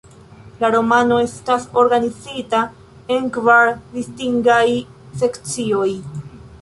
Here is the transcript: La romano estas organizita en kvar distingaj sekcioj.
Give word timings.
La 0.61 0.69
romano 0.75 1.17
estas 1.25 1.67
organizita 1.81 2.61
en 3.17 3.29
kvar 3.37 3.71
distingaj 3.99 4.65
sekcioj. 5.25 5.89